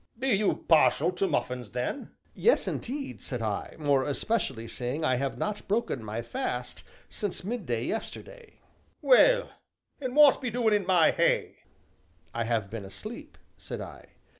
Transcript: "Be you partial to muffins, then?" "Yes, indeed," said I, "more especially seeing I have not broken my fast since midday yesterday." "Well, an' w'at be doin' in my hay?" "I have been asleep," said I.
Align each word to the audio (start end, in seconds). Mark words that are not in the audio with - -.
"Be 0.17 0.29
you 0.29 0.65
partial 0.67 1.11
to 1.11 1.27
muffins, 1.27 1.73
then?" 1.73 2.09
"Yes, 2.33 2.67
indeed," 2.67 3.21
said 3.21 3.43
I, 3.43 3.75
"more 3.77 4.03
especially 4.03 4.67
seeing 4.67 5.05
I 5.05 5.17
have 5.17 5.37
not 5.37 5.67
broken 5.67 6.03
my 6.03 6.23
fast 6.23 6.83
since 7.07 7.43
midday 7.43 7.85
yesterday." 7.85 8.61
"Well, 9.03 9.51
an' 9.99 10.15
w'at 10.15 10.41
be 10.41 10.49
doin' 10.49 10.73
in 10.73 10.87
my 10.87 11.11
hay?" 11.11 11.57
"I 12.33 12.45
have 12.45 12.71
been 12.71 12.83
asleep," 12.83 13.37
said 13.57 13.79
I. 13.79 14.07